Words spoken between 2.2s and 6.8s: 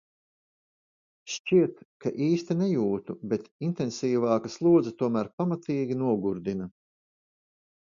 īsti nejūtu, bet intensīvāka slodze tomēr pamatīgi nogurdina.